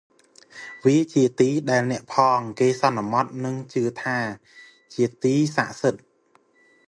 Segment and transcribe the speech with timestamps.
[0.85, 4.17] វាជាទីដែលអ្នកផងគេសន្មតនិងជឿថា
[4.93, 6.01] ជាទីស័ក្ដិសិទ្ធិ។